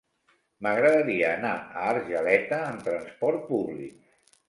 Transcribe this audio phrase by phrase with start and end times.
[0.65, 4.15] M'agradaria anar a Argeleta amb transport públic.